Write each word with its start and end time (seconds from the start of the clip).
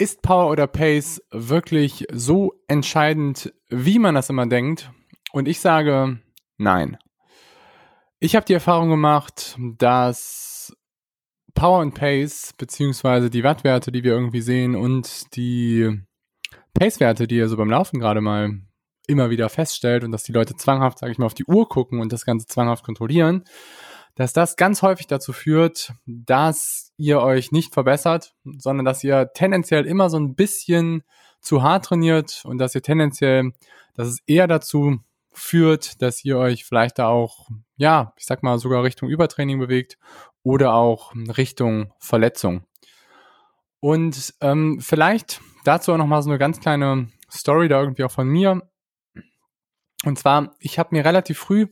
Ist 0.00 0.22
Power 0.22 0.50
oder 0.50 0.66
Pace 0.66 1.22
wirklich 1.30 2.06
so 2.10 2.54
entscheidend, 2.68 3.52
wie 3.68 3.98
man 3.98 4.14
das 4.14 4.30
immer 4.30 4.46
denkt? 4.46 4.90
Und 5.30 5.46
ich 5.46 5.60
sage 5.60 6.22
nein. 6.56 6.96
Ich 8.18 8.34
habe 8.34 8.46
die 8.46 8.54
Erfahrung 8.54 8.88
gemacht, 8.88 9.58
dass 9.76 10.74
Power 11.52 11.80
und 11.80 11.92
Pace, 11.92 12.54
beziehungsweise 12.56 13.28
die 13.28 13.44
Wattwerte, 13.44 13.92
die 13.92 14.02
wir 14.02 14.12
irgendwie 14.12 14.40
sehen 14.40 14.74
und 14.74 15.36
die 15.36 16.00
Pace-Werte, 16.72 17.26
die 17.26 17.36
ihr 17.36 17.50
so 17.50 17.58
beim 17.58 17.68
Laufen 17.68 18.00
gerade 18.00 18.22
mal 18.22 18.58
immer 19.06 19.28
wieder 19.28 19.50
feststellt 19.50 20.02
und 20.02 20.12
dass 20.12 20.22
die 20.22 20.32
Leute 20.32 20.56
zwanghaft, 20.56 20.98
sage 20.98 21.12
ich 21.12 21.18
mal, 21.18 21.26
auf 21.26 21.34
die 21.34 21.44
Uhr 21.44 21.68
gucken 21.68 22.00
und 22.00 22.10
das 22.10 22.24
Ganze 22.24 22.46
zwanghaft 22.46 22.84
kontrollieren, 22.84 23.44
dass 24.14 24.32
das 24.32 24.56
ganz 24.56 24.82
häufig 24.82 25.06
dazu 25.06 25.32
führt, 25.32 25.92
dass 26.06 26.92
ihr 26.96 27.20
euch 27.20 27.52
nicht 27.52 27.72
verbessert, 27.72 28.34
sondern 28.44 28.84
dass 28.84 29.04
ihr 29.04 29.32
tendenziell 29.32 29.86
immer 29.86 30.10
so 30.10 30.18
ein 30.18 30.34
bisschen 30.34 31.02
zu 31.40 31.62
hart 31.62 31.86
trainiert 31.86 32.42
und 32.44 32.58
dass 32.58 32.74
ihr 32.74 32.82
tendenziell, 32.82 33.52
dass 33.94 34.08
es 34.08 34.18
eher 34.26 34.46
dazu 34.46 34.98
führt, 35.32 36.02
dass 36.02 36.24
ihr 36.24 36.38
euch 36.38 36.64
vielleicht 36.64 36.98
da 36.98 37.08
auch, 37.08 37.48
ja, 37.76 38.12
ich 38.16 38.26
sag 38.26 38.42
mal, 38.42 38.58
sogar 38.58 38.82
Richtung 38.82 39.08
Übertraining 39.08 39.58
bewegt 39.58 39.98
oder 40.42 40.74
auch 40.74 41.14
Richtung 41.14 41.92
Verletzung. 41.98 42.64
Und 43.80 44.34
ähm, 44.40 44.78
vielleicht 44.80 45.40
dazu 45.64 45.92
auch 45.92 45.96
nochmal 45.96 46.22
so 46.22 46.30
eine 46.30 46.38
ganz 46.38 46.60
kleine 46.60 47.08
Story 47.30 47.68
da 47.68 47.80
irgendwie 47.80 48.04
auch 48.04 48.10
von 48.10 48.28
mir. 48.28 48.69
Und 50.06 50.18
zwar, 50.18 50.54
ich 50.60 50.78
habe 50.78 50.90
mir 50.92 51.04
relativ 51.04 51.38
früh, 51.38 51.66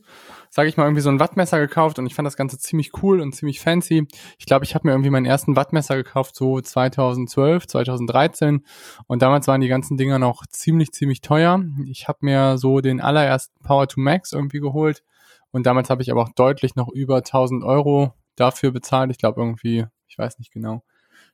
sage 0.51 0.69
ich 0.69 0.77
mal, 0.77 0.83
irgendwie 0.83 1.01
so 1.01 1.09
ein 1.09 1.19
Wattmesser 1.19 1.59
gekauft 1.59 1.97
und 1.97 2.05
ich 2.05 2.13
fand 2.13 2.27
das 2.27 2.37
Ganze 2.37 2.59
ziemlich 2.59 2.91
cool 3.01 3.21
und 3.21 3.33
ziemlich 3.33 3.59
fancy. 3.59 4.07
Ich 4.37 4.45
glaube, 4.45 4.65
ich 4.65 4.75
habe 4.75 4.87
mir 4.87 4.93
irgendwie 4.93 5.09
meinen 5.09 5.25
ersten 5.25 5.55
Wattmesser 5.55 5.95
gekauft, 5.95 6.35
so 6.35 6.61
2012, 6.61 7.65
2013. 7.65 8.63
Und 9.07 9.23
damals 9.23 9.47
waren 9.47 9.61
die 9.61 9.67
ganzen 9.67 9.97
Dinger 9.97 10.19
noch 10.19 10.45
ziemlich, 10.45 10.91
ziemlich 10.91 11.21
teuer. 11.21 11.63
Ich 11.87 12.07
habe 12.07 12.19
mir 12.21 12.59
so 12.59 12.81
den 12.81 13.01
allerersten 13.01 13.63
Power 13.63 13.87
to 13.87 13.99
Max 13.99 14.31
irgendwie 14.31 14.59
geholt. 14.59 15.03
Und 15.49 15.65
damals 15.65 15.89
habe 15.89 16.03
ich 16.03 16.11
aber 16.11 16.21
auch 16.21 16.33
deutlich 16.35 16.75
noch 16.75 16.89
über 16.89 17.17
1000 17.17 17.63
Euro 17.63 18.13
dafür 18.35 18.69
bezahlt. 18.69 19.09
Ich 19.09 19.17
glaube 19.17 19.41
irgendwie, 19.41 19.87
ich 20.07 20.19
weiß 20.19 20.37
nicht 20.37 20.53
genau. 20.53 20.83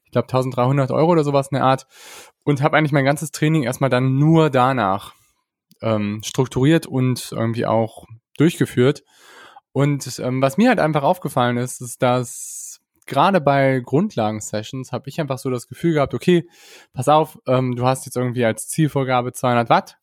Ich 0.05 0.11
glaube 0.11 0.27
1300 0.27 0.91
Euro 0.91 1.11
oder 1.11 1.25
sowas 1.25 1.49
in 1.51 1.55
der 1.55 1.65
Art. 1.65 1.87
Und 2.45 2.61
habe 2.61 2.77
eigentlich 2.77 2.93
mein 2.93 3.03
ganzes 3.03 3.31
Training 3.31 3.63
erstmal 3.63 3.89
dann 3.89 4.17
nur 4.17 4.49
danach 4.49 5.13
ähm, 5.85 6.21
strukturiert 6.25 6.87
und 6.87 7.31
irgendwie 7.31 7.65
auch 7.65 8.05
durchgeführt. 8.37 9.03
Und 9.71 10.19
ähm, 10.19 10.41
was 10.41 10.57
mir 10.57 10.69
halt 10.69 10.79
einfach 10.79 11.03
aufgefallen 11.03 11.57
ist, 11.57 11.81
ist, 11.81 12.01
dass 12.01 12.81
gerade 13.05 13.39
bei 13.39 13.79
Grundlagen-Sessions 13.79 14.91
habe 14.91 15.09
ich 15.09 15.21
einfach 15.21 15.37
so 15.37 15.49
das 15.49 15.67
Gefühl 15.67 15.93
gehabt, 15.93 16.13
okay, 16.13 16.49
pass 16.91 17.07
auf, 17.07 17.37
ähm, 17.47 17.75
du 17.75 17.85
hast 17.85 18.05
jetzt 18.05 18.17
irgendwie 18.17 18.45
als 18.45 18.67
Zielvorgabe 18.67 19.31
200 19.31 19.69
Watt 19.69 19.97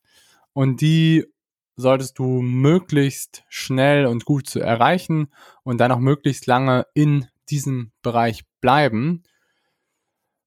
und 0.52 0.80
die 0.80 1.26
solltest 1.74 2.18
du 2.18 2.42
möglichst 2.42 3.44
schnell 3.48 4.06
und 4.06 4.24
gut 4.24 4.48
zu 4.48 4.60
erreichen 4.60 5.32
und 5.64 5.78
dann 5.78 5.90
auch 5.90 5.98
möglichst 5.98 6.46
lange 6.46 6.86
in 6.94 7.26
diesem 7.50 7.92
Bereich 8.02 8.44
bleiben. 8.60 9.24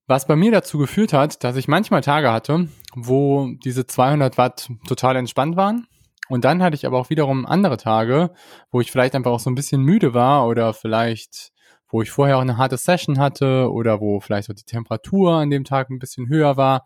Was 0.07 0.27
bei 0.27 0.35
mir 0.35 0.51
dazu 0.51 0.77
geführt 0.77 1.13
hat, 1.13 1.43
dass 1.43 1.55
ich 1.55 1.67
manchmal 1.67 2.01
Tage 2.01 2.31
hatte, 2.31 2.69
wo 2.95 3.51
diese 3.63 3.85
200 3.85 4.38
Watt 4.38 4.69
total 4.88 5.16
entspannt 5.17 5.56
waren. 5.56 5.88
Und 6.28 6.44
dann 6.45 6.63
hatte 6.63 6.75
ich 6.75 6.85
aber 6.85 7.00
auch 7.00 7.09
wiederum 7.09 7.45
andere 7.45 7.78
Tage, 7.78 8.31
wo 8.72 8.81
ich 8.81 8.91
vielleicht 8.91 9.16
einfach 9.16 9.31
auch 9.31 9.39
so 9.39 9.50
ein 9.50 9.56
bisschen 9.56 9.81
müde 9.81 10.13
war 10.13 10.47
oder 10.47 10.73
vielleicht, 10.73 11.51
wo 11.88 12.01
ich 12.01 12.09
vorher 12.09 12.38
auch 12.38 12.41
eine 12.41 12.57
harte 12.57 12.78
Session 12.78 13.19
hatte 13.19 13.72
oder 13.72 14.01
wo 14.01 14.19
vielleicht 14.19 14.50
auch 14.50 14.55
die 14.55 14.63
Temperatur 14.63 15.34
an 15.34 15.51
dem 15.51 15.66
Tag 15.66 15.89
ein 15.89 16.00
bisschen 16.00 16.28
höher 16.28 16.57
war. 16.57 16.85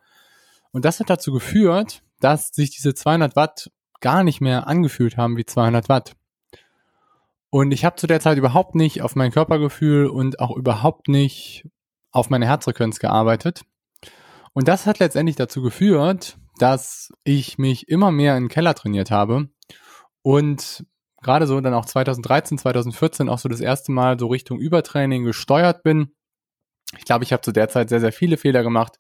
Und 0.72 0.84
das 0.86 1.00
hat 1.00 1.10
dazu 1.10 1.32
geführt, 1.32 2.04
dass 2.20 2.50
sich 2.50 2.72
diese 2.72 2.94
200 2.94 3.36
Watt 3.36 3.72
gar 4.02 4.24
nicht 4.24 4.42
mehr 4.42 4.68
angefühlt 4.68 5.18
haben 5.18 5.38
wie 5.38 5.46
200 5.46 5.88
Watt. 5.90 6.16
Und 7.50 7.72
ich 7.72 7.86
habe 7.86 7.96
zu 7.96 8.08
der 8.08 8.20
Zeit 8.20 8.38
überhaupt 8.38 8.76
nicht 8.76 9.02
auf 9.02 9.16
mein 9.16 9.32
Körpergefühl 9.32 10.08
und 10.08 10.40
auch 10.40 10.56
überhaupt 10.56 11.08
nicht 11.08 11.68
auf 12.12 12.30
meine 12.30 12.46
Herzfrequenz 12.46 13.00
gearbeitet. 13.00 13.64
Und 14.60 14.68
das 14.68 14.86
hat 14.86 15.00
letztendlich 15.00 15.38
dazu 15.38 15.62
geführt, 15.62 16.38
dass 16.58 17.14
ich 17.24 17.58
mich 17.58 17.88
immer 17.88 18.12
mehr 18.12 18.36
in 18.36 18.44
den 18.44 18.50
Keller 18.50 18.76
trainiert 18.76 19.10
habe 19.10 19.48
und 20.22 20.86
gerade 21.22 21.48
so 21.48 21.62
dann 21.62 21.74
auch 21.74 21.86
2013, 21.86 22.58
2014 22.58 23.30
auch 23.30 23.40
so 23.40 23.48
das 23.48 23.62
erste 23.62 23.94
Mal 23.94 24.20
so 24.20 24.28
Richtung 24.28 24.60
Übertraining 24.60 25.24
gesteuert 25.24 25.82
bin. 25.82 26.12
Ich 26.98 27.06
glaube, 27.06 27.24
ich 27.24 27.32
habe 27.32 27.42
zu 27.42 27.54
der 27.54 27.70
Zeit 27.70 27.88
sehr, 27.88 28.02
sehr 28.02 28.12
viele 28.12 28.36
Fehler 28.36 28.62
gemacht, 28.62 29.00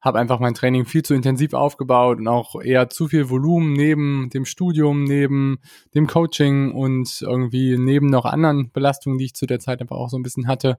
habe 0.00 0.20
einfach 0.20 0.38
mein 0.38 0.54
Training 0.54 0.84
viel 0.84 1.02
zu 1.02 1.14
intensiv 1.14 1.52
aufgebaut 1.52 2.18
und 2.18 2.28
auch 2.28 2.62
eher 2.62 2.88
zu 2.88 3.08
viel 3.08 3.28
Volumen 3.28 3.72
neben 3.72 4.30
dem 4.30 4.44
Studium, 4.44 5.02
neben 5.02 5.58
dem 5.96 6.06
Coaching 6.06 6.70
und 6.70 7.22
irgendwie 7.22 7.76
neben 7.76 8.06
noch 8.06 8.24
anderen 8.24 8.70
Belastungen, 8.70 9.18
die 9.18 9.24
ich 9.24 9.34
zu 9.34 9.46
der 9.46 9.58
Zeit 9.58 9.80
einfach 9.80 9.96
auch 9.96 10.10
so 10.10 10.16
ein 10.16 10.22
bisschen 10.22 10.46
hatte. 10.46 10.78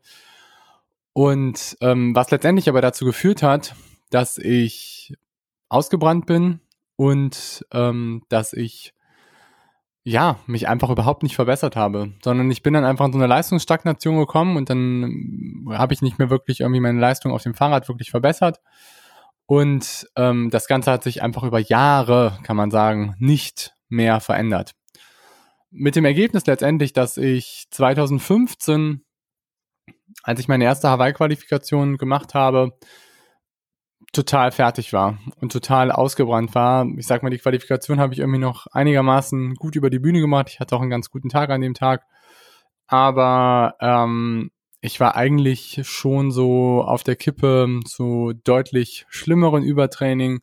Und 1.11 1.75
ähm, 1.81 2.15
was 2.15 2.31
letztendlich 2.31 2.69
aber 2.69 2.79
dazu 2.79 3.03
geführt 3.03 3.43
hat, 3.43 3.75
dass 4.13 4.37
ich 4.37 5.13
ausgebrannt 5.69 6.25
bin 6.25 6.59
und 6.95 7.65
ähm, 7.71 8.23
dass 8.29 8.53
ich 8.53 8.93
ja, 10.05 10.37
mich 10.47 10.67
einfach 10.67 10.89
überhaupt 10.89 11.23
nicht 11.23 11.35
verbessert 11.35 11.77
habe, 11.77 12.13
sondern 12.21 12.51
ich 12.51 12.61
bin 12.61 12.73
dann 12.73 12.83
einfach 12.83 13.05
in 13.05 13.13
so 13.13 13.17
eine 13.17 13.27
Leistungsstagnation 13.27 14.17
gekommen 14.17 14.57
und 14.57 14.69
dann 14.69 15.65
habe 15.69 15.93
ich 15.93 16.01
nicht 16.01 16.19
mehr 16.19 16.29
wirklich 16.29 16.59
irgendwie 16.59 16.81
meine 16.81 16.99
Leistung 16.99 17.31
auf 17.31 17.43
dem 17.43 17.53
Fahrrad 17.53 17.87
wirklich 17.87 18.11
verbessert. 18.11 18.59
Und 19.45 20.07
ähm, 20.17 20.49
das 20.49 20.67
Ganze 20.67 20.91
hat 20.91 21.03
sich 21.03 21.21
einfach 21.21 21.43
über 21.43 21.59
Jahre, 21.59 22.37
kann 22.43 22.57
man 22.57 22.69
sagen, 22.69 23.15
nicht 23.17 23.73
mehr 23.87 24.19
verändert. 24.19 24.73
Mit 25.71 25.95
dem 25.95 26.05
Ergebnis 26.05 26.45
letztendlich, 26.45 26.91
dass 26.91 27.15
ich 27.15 27.67
2015 27.71 29.03
als 30.21 30.39
ich 30.39 30.47
meine 30.47 30.65
erste 30.65 30.89
Hawaii-Qualifikation 30.89 31.97
gemacht 31.97 32.33
habe, 32.33 32.77
total 34.13 34.51
fertig 34.51 34.93
war 34.93 35.17
und 35.41 35.51
total 35.51 35.91
ausgebrannt 35.91 36.55
war. 36.55 36.87
Ich 36.97 37.07
sag 37.07 37.23
mal, 37.23 37.31
die 37.31 37.39
Qualifikation 37.39 37.99
habe 37.99 38.13
ich 38.13 38.19
irgendwie 38.19 38.39
noch 38.39 38.67
einigermaßen 38.67 39.55
gut 39.55 39.75
über 39.75 39.89
die 39.89 39.99
Bühne 39.99 40.21
gemacht. 40.21 40.49
Ich 40.49 40.59
hatte 40.59 40.75
auch 40.75 40.81
einen 40.81 40.91
ganz 40.91 41.09
guten 41.09 41.29
Tag 41.29 41.49
an 41.49 41.61
dem 41.61 41.73
Tag. 41.73 42.05
Aber 42.87 43.75
ähm, 43.81 44.51
ich 44.81 44.99
war 44.99 45.15
eigentlich 45.15 45.81
schon 45.83 46.31
so 46.31 46.83
auf 46.83 47.03
der 47.03 47.15
Kippe 47.15 47.79
zu 47.85 48.33
deutlich 48.43 49.05
schlimmeren 49.09 49.63
Übertraining. 49.63 50.41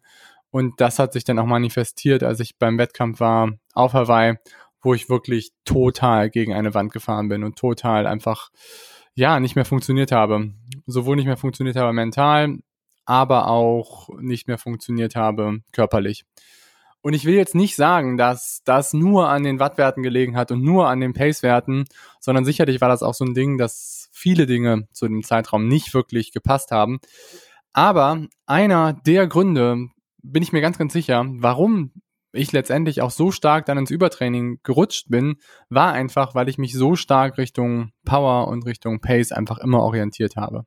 Und 0.50 0.80
das 0.80 0.98
hat 0.98 1.12
sich 1.12 1.22
dann 1.22 1.38
auch 1.38 1.46
manifestiert, 1.46 2.24
als 2.24 2.40
ich 2.40 2.58
beim 2.58 2.76
Wettkampf 2.76 3.20
war 3.20 3.52
auf 3.72 3.92
Hawaii, 3.92 4.34
wo 4.82 4.94
ich 4.94 5.08
wirklich 5.08 5.52
total 5.64 6.28
gegen 6.28 6.54
eine 6.54 6.74
Wand 6.74 6.92
gefahren 6.92 7.28
bin 7.28 7.44
und 7.44 7.56
total 7.56 8.08
einfach 8.08 8.50
ja, 9.14 9.38
nicht 9.38 9.54
mehr 9.54 9.64
funktioniert 9.64 10.10
habe. 10.10 10.54
Sowohl 10.86 11.14
nicht 11.14 11.26
mehr 11.26 11.36
funktioniert 11.36 11.76
habe 11.76 11.92
mental, 11.92 12.58
aber 13.10 13.48
auch 13.48 14.08
nicht 14.20 14.46
mehr 14.46 14.56
funktioniert 14.56 15.16
habe 15.16 15.62
körperlich. 15.72 16.24
Und 17.02 17.12
ich 17.12 17.24
will 17.24 17.34
jetzt 17.34 17.56
nicht 17.56 17.74
sagen, 17.74 18.16
dass 18.16 18.62
das 18.64 18.92
nur 18.92 19.28
an 19.28 19.42
den 19.42 19.58
Wattwerten 19.58 20.04
gelegen 20.04 20.36
hat 20.36 20.52
und 20.52 20.62
nur 20.62 20.88
an 20.88 21.00
den 21.00 21.12
Pacewerten, 21.12 21.86
sondern 22.20 22.44
sicherlich 22.44 22.80
war 22.80 22.88
das 22.88 23.02
auch 23.02 23.14
so 23.14 23.24
ein 23.24 23.34
Ding, 23.34 23.58
dass 23.58 24.10
viele 24.12 24.46
Dinge 24.46 24.86
zu 24.92 25.08
dem 25.08 25.24
Zeitraum 25.24 25.66
nicht 25.66 25.92
wirklich 25.92 26.30
gepasst 26.30 26.70
haben. 26.70 27.00
Aber 27.72 28.28
einer 28.46 28.92
der 28.92 29.26
Gründe, 29.26 29.88
bin 30.22 30.44
ich 30.44 30.52
mir 30.52 30.60
ganz, 30.60 30.78
ganz 30.78 30.92
sicher, 30.92 31.26
warum 31.26 31.90
ich 32.30 32.52
letztendlich 32.52 33.02
auch 33.02 33.10
so 33.10 33.32
stark 33.32 33.66
dann 33.66 33.78
ins 33.78 33.90
Übertraining 33.90 34.60
gerutscht 34.62 35.08
bin, 35.08 35.38
war 35.68 35.92
einfach, 35.92 36.36
weil 36.36 36.48
ich 36.48 36.58
mich 36.58 36.74
so 36.74 36.94
stark 36.94 37.38
Richtung 37.38 37.90
Power 38.04 38.46
und 38.46 38.66
Richtung 38.66 39.00
Pace 39.00 39.32
einfach 39.32 39.58
immer 39.58 39.80
orientiert 39.80 40.36
habe. 40.36 40.64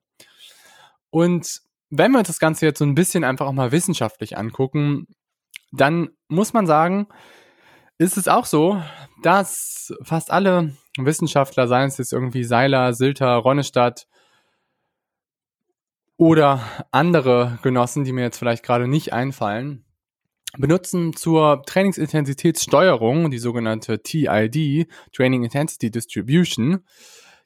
Und 1.09 1.61
wenn 1.95 2.11
wir 2.11 2.19
uns 2.19 2.27
das 2.27 2.39
Ganze 2.39 2.65
jetzt 2.65 2.79
so 2.79 2.85
ein 2.85 2.95
bisschen 2.95 3.23
einfach 3.23 3.45
auch 3.45 3.53
mal 3.53 3.71
wissenschaftlich 3.71 4.35
angucken, 4.35 5.05
dann 5.71 6.09
muss 6.27 6.51
man 6.51 6.65
sagen, 6.65 7.07
ist 7.99 8.17
es 8.17 8.27
auch 8.27 8.45
so, 8.45 8.81
dass 9.21 9.93
fast 10.01 10.31
alle 10.31 10.75
Wissenschaftler, 10.97 11.67
seien 11.67 11.87
es 11.87 11.99
jetzt 11.99 12.11
irgendwie 12.11 12.43
Seiler, 12.43 12.93
Silter, 12.93 13.35
Ronnestadt 13.35 14.07
oder 16.17 16.61
andere 16.91 17.59
Genossen, 17.61 18.03
die 18.03 18.11
mir 18.11 18.23
jetzt 18.23 18.39
vielleicht 18.39 18.63
gerade 18.63 18.87
nicht 18.87 19.13
einfallen, 19.13 19.85
benutzen 20.57 21.15
zur 21.15 21.61
Trainingsintensitätssteuerung, 21.63 23.29
die 23.29 23.39
sogenannte 23.39 24.01
TID, 24.01 24.87
Training 25.11 25.43
Intensity 25.43 25.91
Distribution, 25.91 26.83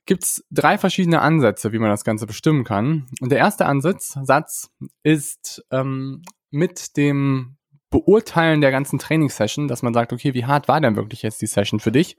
gibt's 0.08 0.44
drei 0.50 0.78
verschiedene 0.78 1.22
Ansätze, 1.22 1.72
wie 1.72 1.80
man 1.80 1.90
das 1.90 2.04
Ganze 2.04 2.26
bestimmen 2.26 2.64
kann. 2.64 3.08
Und 3.22 3.32
der 3.32 3.40
erste 3.40 3.66
Ansatz 3.66 4.18
Satz 4.24 4.72
ist 5.04 5.66
ähm, 5.72 6.24
mit 6.50 6.98
dem 6.98 7.58
Beurteilen 7.90 8.62
der 8.62 8.72
ganzen 8.72 9.00
Trainingssession, 9.00 9.68
dass 9.68 9.84
man 9.84 9.94
sagt, 9.94 10.12
okay, 10.12 10.34
wie 10.34 10.46
hart 10.46 10.68
war 10.68 10.82
denn 10.82 10.96
wirklich 10.96 11.22
jetzt 11.22 11.42
die 11.42 11.48
Session 11.48 11.80
für 11.80 11.92
dich? 11.92 12.18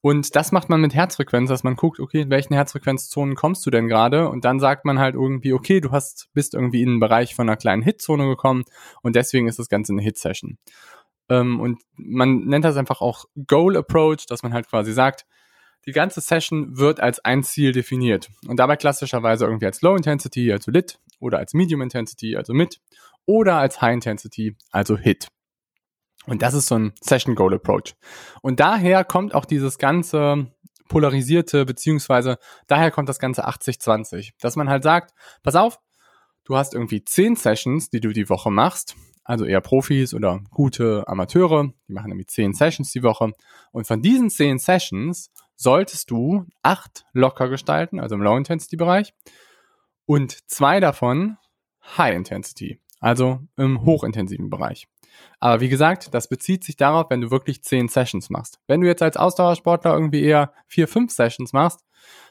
Und 0.00 0.34
das 0.34 0.50
macht 0.50 0.68
man 0.68 0.80
mit 0.80 0.94
Herzfrequenz, 0.94 1.48
dass 1.48 1.62
man 1.62 1.76
guckt, 1.76 2.00
okay, 2.00 2.22
in 2.22 2.30
welchen 2.30 2.54
Herzfrequenzzonen 2.54 3.36
kommst 3.36 3.64
du 3.64 3.70
denn 3.70 3.86
gerade? 3.86 4.28
Und 4.28 4.44
dann 4.44 4.58
sagt 4.58 4.84
man 4.84 4.98
halt 4.98 5.14
irgendwie, 5.14 5.52
okay, 5.52 5.80
du 5.80 5.92
hast, 5.92 6.28
bist 6.34 6.54
irgendwie 6.54 6.82
in 6.82 6.88
den 6.88 7.00
Bereich 7.00 7.36
von 7.36 7.48
einer 7.48 7.56
kleinen 7.56 7.82
Hitzone 7.82 8.26
gekommen 8.26 8.64
und 9.02 9.14
deswegen 9.14 9.46
ist 9.46 9.60
das 9.60 9.68
Ganze 9.68 9.92
eine 9.92 10.02
Hit-Session. 10.02 10.58
Ähm, 11.28 11.60
und 11.60 11.82
man 11.94 12.46
nennt 12.46 12.64
das 12.64 12.76
einfach 12.76 13.00
auch 13.00 13.26
Goal 13.46 13.76
Approach, 13.76 14.26
dass 14.26 14.42
man 14.42 14.52
halt 14.52 14.68
quasi 14.68 14.92
sagt, 14.92 15.24
die 15.86 15.92
ganze 15.92 16.20
Session 16.20 16.78
wird 16.78 17.00
als 17.00 17.24
ein 17.24 17.42
Ziel 17.42 17.72
definiert. 17.72 18.30
Und 18.46 18.58
dabei 18.58 18.76
klassischerweise 18.76 19.44
irgendwie 19.44 19.66
als 19.66 19.82
Low 19.82 19.96
Intensity, 19.96 20.52
also 20.52 20.70
Lit, 20.70 20.98
oder 21.18 21.38
als 21.38 21.54
Medium 21.54 21.82
Intensity, 21.82 22.36
also 22.36 22.52
Mid, 22.52 22.80
oder 23.26 23.56
als 23.56 23.80
High 23.80 23.94
Intensity, 23.94 24.56
also 24.70 24.96
Hit. 24.96 25.28
Und 26.26 26.42
das 26.42 26.54
ist 26.54 26.68
so 26.68 26.76
ein 26.76 26.92
Session 27.00 27.34
Goal 27.34 27.54
Approach. 27.54 27.94
Und 28.42 28.60
daher 28.60 29.04
kommt 29.04 29.34
auch 29.34 29.44
dieses 29.44 29.78
ganze 29.78 30.52
polarisierte, 30.88 31.64
beziehungsweise 31.64 32.38
daher 32.66 32.90
kommt 32.90 33.08
das 33.08 33.18
ganze 33.18 33.46
80-20, 33.48 34.32
dass 34.40 34.56
man 34.56 34.68
halt 34.68 34.82
sagt, 34.82 35.14
pass 35.42 35.56
auf, 35.56 35.78
du 36.44 36.56
hast 36.56 36.74
irgendwie 36.74 37.04
10 37.04 37.36
Sessions, 37.36 37.88
die 37.90 38.00
du 38.00 38.12
die 38.12 38.28
Woche 38.28 38.50
machst, 38.50 38.94
also 39.24 39.44
eher 39.44 39.60
Profis 39.60 40.14
oder 40.14 40.40
gute 40.50 41.06
Amateure, 41.06 41.72
die 41.88 41.92
machen 41.92 42.08
nämlich 42.08 42.28
10 42.28 42.54
Sessions 42.54 42.92
die 42.92 43.02
Woche. 43.02 43.32
Und 43.70 43.86
von 43.86 44.02
diesen 44.02 44.30
10 44.30 44.58
Sessions 44.58 45.30
solltest 45.56 46.10
du 46.10 46.46
8 46.62 47.06
locker 47.12 47.48
gestalten, 47.48 48.00
also 48.00 48.14
im 48.14 48.22
Low-Intensity-Bereich, 48.22 49.14
und 50.06 50.50
zwei 50.50 50.80
davon 50.80 51.36
High-Intensity, 51.96 52.80
also 53.00 53.40
im 53.56 53.84
hochintensiven 53.84 54.50
Bereich. 54.50 54.88
Aber 55.40 55.60
wie 55.60 55.68
gesagt, 55.68 56.14
das 56.14 56.28
bezieht 56.28 56.64
sich 56.64 56.76
darauf, 56.76 57.10
wenn 57.10 57.20
du 57.20 57.30
wirklich 57.30 57.62
zehn 57.62 57.88
Sessions 57.88 58.30
machst. 58.30 58.60
Wenn 58.66 58.80
du 58.80 58.86
jetzt 58.86 59.02
als 59.02 59.16
Ausdauersportler 59.16 59.92
irgendwie 59.92 60.22
eher 60.22 60.52
vier, 60.66 60.88
fünf 60.88 61.12
Sessions 61.12 61.52
machst, 61.52 61.80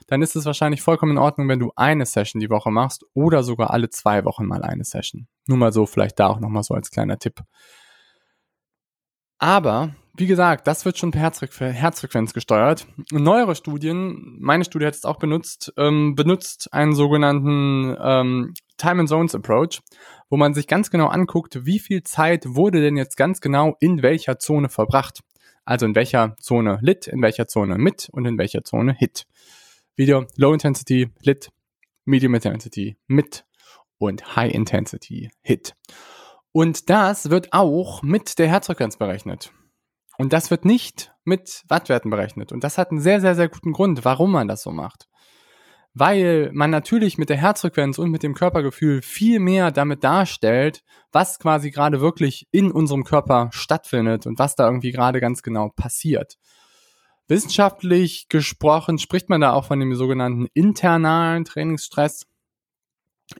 dann 0.07 0.21
ist 0.21 0.35
es 0.35 0.45
wahrscheinlich 0.45 0.81
vollkommen 0.81 1.13
in 1.13 1.17
Ordnung, 1.17 1.47
wenn 1.47 1.59
du 1.59 1.71
eine 1.75 2.05
Session 2.05 2.39
die 2.39 2.49
Woche 2.49 2.71
machst 2.71 3.05
oder 3.13 3.43
sogar 3.43 3.71
alle 3.71 3.89
zwei 3.89 4.25
Wochen 4.25 4.45
mal 4.45 4.63
eine 4.63 4.83
Session. 4.83 5.27
Nur 5.47 5.57
mal 5.57 5.71
so, 5.71 5.85
vielleicht 5.85 6.19
da 6.19 6.27
auch 6.27 6.39
nochmal 6.39 6.63
so 6.63 6.73
als 6.73 6.91
kleiner 6.91 7.17
Tipp. 7.17 7.41
Aber, 9.37 9.95
wie 10.15 10.27
gesagt, 10.27 10.67
das 10.67 10.85
wird 10.85 10.97
schon 10.97 11.11
per 11.11 11.21
Herzfre 11.21 11.71
Herzfrequenz 11.71 12.33
gesteuert. 12.33 12.85
Neuere 13.11 13.55
Studien, 13.55 14.37
meine 14.39 14.65
Studie 14.65 14.85
hat 14.85 14.93
es 14.93 15.05
auch 15.05 15.17
benutzt, 15.17 15.73
ähm, 15.77 16.13
benutzt 16.15 16.71
einen 16.73 16.93
sogenannten 16.93 17.95
ähm, 17.99 18.53
Time 18.77 19.01
and 19.01 19.09
Zones 19.09 19.33
Approach 19.33 19.81
wo 20.31 20.37
man 20.37 20.53
sich 20.53 20.65
ganz 20.65 20.89
genau 20.89 21.07
anguckt, 21.07 21.65
wie 21.65 21.77
viel 21.77 22.03
Zeit 22.03 22.45
wurde 22.47 22.81
denn 22.81 22.95
jetzt 22.95 23.17
ganz 23.17 23.41
genau 23.41 23.75
in 23.81 24.01
welcher 24.01 24.39
Zone 24.39 24.69
verbracht. 24.69 25.19
Also 25.65 25.85
in 25.85 25.93
welcher 25.93 26.35
Zone 26.39 26.79
Lit, 26.81 27.05
in 27.07 27.21
welcher 27.21 27.47
Zone 27.47 27.77
Mit 27.77 28.09
und 28.11 28.25
in 28.25 28.37
welcher 28.37 28.63
Zone 28.63 28.93
Hit. 28.93 29.27
Video 30.01 30.25
Low 30.35 30.51
Intensity 30.51 31.11
Lit, 31.19 31.51
Medium 32.05 32.33
Intensity 32.33 32.97
Mit 33.05 33.45
und 33.99 34.35
High 34.35 34.51
Intensity 34.51 35.29
Hit. 35.43 35.75
Und 36.51 36.89
das 36.89 37.29
wird 37.29 37.53
auch 37.53 38.01
mit 38.01 38.39
der 38.39 38.47
Herzfrequenz 38.47 38.97
berechnet. 38.97 39.53
Und 40.17 40.33
das 40.33 40.49
wird 40.49 40.65
nicht 40.65 41.13
mit 41.23 41.63
Wattwerten 41.67 42.09
berechnet. 42.09 42.51
Und 42.51 42.63
das 42.63 42.79
hat 42.79 42.89
einen 42.89 42.99
sehr, 42.99 43.21
sehr, 43.21 43.35
sehr 43.35 43.47
guten 43.47 43.73
Grund, 43.73 44.03
warum 44.03 44.31
man 44.31 44.47
das 44.47 44.63
so 44.63 44.71
macht 44.71 45.07
weil 45.93 46.49
man 46.53 46.69
natürlich 46.69 47.17
mit 47.17 47.29
der 47.29 47.35
Herzfrequenz 47.35 47.99
und 47.99 48.11
mit 48.11 48.23
dem 48.23 48.33
Körpergefühl 48.33 49.01
viel 49.01 49.39
mehr 49.39 49.71
damit 49.71 50.05
darstellt, 50.05 50.83
was 51.11 51.37
quasi 51.37 51.69
gerade 51.69 51.99
wirklich 51.99 52.47
in 52.51 52.71
unserem 52.71 53.03
Körper 53.03 53.49
stattfindet 53.51 54.25
und 54.25 54.39
was 54.39 54.55
da 54.55 54.67
irgendwie 54.67 54.91
gerade 54.91 55.19
ganz 55.19 55.43
genau 55.43 55.69
passiert. 55.75 56.37
Wissenschaftlich 57.31 58.27
gesprochen 58.27 58.99
spricht 58.99 59.29
man 59.29 59.39
da 59.39 59.53
auch 59.53 59.63
von 59.63 59.79
dem 59.79 59.95
sogenannten 59.95 60.47
internalen 60.53 61.45
Trainingsstress. 61.45 62.27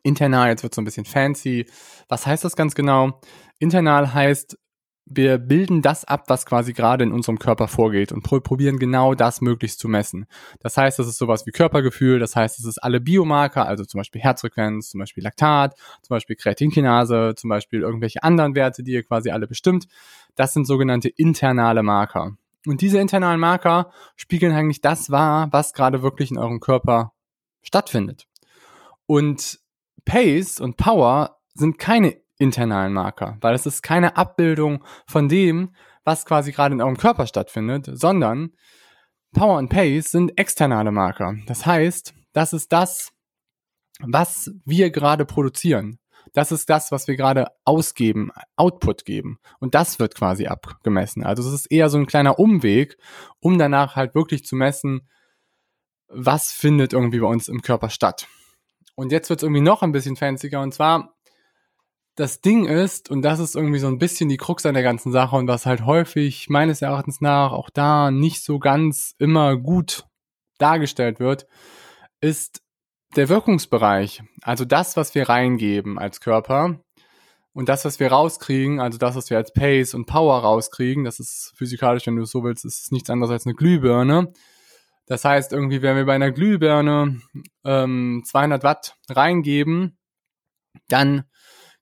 Internal, 0.01 0.47
jetzt 0.47 0.63
wird 0.63 0.73
so 0.73 0.81
ein 0.81 0.85
bisschen 0.85 1.03
fancy. 1.03 1.65
Was 2.07 2.25
heißt 2.25 2.45
das 2.45 2.55
ganz 2.55 2.73
genau? 2.73 3.19
Internal 3.59 4.13
heißt, 4.13 4.57
wir 5.05 5.38
bilden 5.39 5.81
das 5.81 6.05
ab, 6.05 6.23
was 6.27 6.45
quasi 6.45 6.71
gerade 6.71 7.03
in 7.03 7.11
unserem 7.11 7.38
Körper 7.38 7.67
vorgeht 7.67 8.13
und 8.13 8.23
probieren 8.23 8.79
genau 8.79 9.13
das 9.13 9.41
möglichst 9.41 9.79
zu 9.81 9.89
messen. 9.89 10.25
Das 10.61 10.77
heißt, 10.77 10.97
das 10.97 11.07
ist 11.07 11.17
sowas 11.17 11.45
wie 11.45 11.51
Körpergefühl, 11.51 12.19
das 12.19 12.37
heißt, 12.37 12.59
es 12.59 12.65
ist 12.65 12.77
alle 12.77 13.01
Biomarker, 13.01 13.67
also 13.67 13.83
zum 13.83 13.97
Beispiel 13.97 14.21
Herzfrequenz, 14.21 14.91
zum 14.91 15.01
Beispiel 15.01 15.21
Laktat, 15.25 15.75
zum 16.01 16.15
Beispiel 16.15 16.37
Kreatinkinase, 16.37 17.33
zum 17.35 17.49
Beispiel 17.49 17.81
irgendwelche 17.81 18.23
anderen 18.23 18.55
Werte, 18.55 18.83
die 18.83 18.94
ihr 18.94 19.03
quasi 19.03 19.31
alle 19.31 19.47
bestimmt. 19.47 19.87
Das 20.35 20.53
sind 20.53 20.65
sogenannte 20.65 21.09
internale 21.09 21.83
Marker. 21.83 22.37
Und 22.65 22.81
diese 22.81 22.99
internalen 22.99 23.39
Marker 23.39 23.91
spiegeln 24.15 24.53
eigentlich 24.53 24.81
das 24.81 25.09
wahr, 25.09 25.47
was 25.51 25.73
gerade 25.73 26.03
wirklich 26.03 26.31
in 26.31 26.37
eurem 26.37 26.59
Körper 26.59 27.13
stattfindet. 27.61 28.27
Und 29.07 29.59
Pace 30.05 30.59
und 30.59 30.77
Power 30.77 31.39
sind 31.53 31.79
keine 31.79 32.21
internalen 32.37 32.93
Marker, 32.93 33.37
weil 33.41 33.53
es 33.53 33.65
ist 33.65 33.83
keine 33.83 34.17
Abbildung 34.17 34.83
von 35.07 35.29
dem, 35.29 35.75
was 36.03 36.25
quasi 36.25 36.51
gerade 36.51 36.73
in 36.73 36.81
eurem 36.81 36.97
Körper 36.97 37.27
stattfindet, 37.27 37.89
sondern 37.93 38.51
Power 39.33 39.57
und 39.57 39.69
Pace 39.69 40.11
sind 40.11 40.37
externe 40.37 40.91
Marker. 40.91 41.35
Das 41.45 41.65
heißt, 41.65 42.13
das 42.33 42.53
ist 42.53 42.71
das, 42.71 43.11
was 43.99 44.51
wir 44.65 44.89
gerade 44.91 45.25
produzieren. 45.25 45.99
Das 46.33 46.51
ist 46.51 46.69
das, 46.69 46.91
was 46.91 47.07
wir 47.07 47.15
gerade 47.15 47.47
ausgeben, 47.65 48.31
Output 48.56 49.06
geben. 49.06 49.39
Und 49.59 49.75
das 49.75 50.00
wird 50.00 50.15
quasi 50.15 50.47
abgemessen. 50.47 51.23
Also 51.23 51.47
es 51.47 51.53
ist 51.53 51.65
eher 51.68 51.89
so 51.89 51.97
ein 51.97 52.06
kleiner 52.06 52.39
Umweg, 52.39 52.97
um 53.39 53.57
danach 53.57 53.95
halt 53.95 54.15
wirklich 54.15 54.45
zu 54.45 54.56
messen, 54.56 55.07
was 56.07 56.51
findet 56.51 56.94
irgendwie 56.94 57.19
bei 57.19 57.27
uns 57.27 57.47
im 57.47 57.62
Körper 57.62 57.89
statt. 57.89 58.27
Und 58.95 59.12
jetzt 59.12 59.29
wird 59.29 59.39
es 59.39 59.44
irgendwie 59.44 59.62
noch 59.62 59.81
ein 59.81 59.91
bisschen 59.91 60.15
fancier. 60.15 60.59
Und 60.59 60.73
zwar 60.73 61.15
das 62.15 62.41
Ding 62.41 62.65
ist, 62.65 63.09
und 63.09 63.21
das 63.21 63.39
ist 63.39 63.56
irgendwie 63.56 63.79
so 63.79 63.88
ein 63.88 63.97
bisschen 63.97 64.29
die 64.29 64.38
Krux 64.38 64.65
an 64.65 64.73
der 64.73 64.83
ganzen 64.83 65.11
Sache 65.11 65.35
und 65.35 65.47
was 65.47 65.66
halt 65.66 65.85
häufig 65.85 66.49
meines 66.49 66.81
Erachtens 66.81 67.21
nach 67.21 67.54
auch 67.54 67.69
da 67.69 68.11
nicht 68.11 68.44
so 68.44 68.59
ganz 68.59 69.16
immer 69.18 69.57
gut 69.57 70.06
dargestellt 70.57 71.19
wird, 71.19 71.47
ist 72.19 72.61
der 73.15 73.30
Wirkungsbereich. 73.30 74.23
Also 74.41 74.65
das, 74.65 74.97
was 74.97 75.15
wir 75.15 75.30
reingeben 75.30 75.99
als 75.99 76.21
Körper 76.21 76.80
und 77.53 77.69
das, 77.69 77.83
was 77.85 77.99
wir 77.99 78.11
rauskriegen, 78.11 78.80
also 78.80 78.97
das, 78.97 79.15
was 79.15 79.30
wir 79.30 79.37
als 79.37 79.53
Pace 79.53 79.94
und 79.94 80.06
Power 80.06 80.39
rauskriegen, 80.39 81.03
das 81.03 81.19
ist 81.19 81.53
physikalisch, 81.56 82.07
wenn 82.07 82.15
du 82.15 82.23
es 82.23 82.31
so 82.31 82.44
willst, 82.44 82.65
ist 82.65 82.91
nichts 82.91 83.09
anderes 83.09 83.31
als 83.31 83.45
eine 83.45 83.56
Glühbirne. 83.56 84.31
Das 85.06 85.25
heißt, 85.25 85.51
irgendwie, 85.51 85.81
wenn 85.81 85.97
wir 85.97 86.06
bei 86.06 86.15
einer 86.15 86.31
Glühbirne 86.31 87.19
ähm, 87.65 88.23
200 88.25 88.63
Watt 88.63 88.95
reingeben, 89.09 89.97
dann 90.87 91.25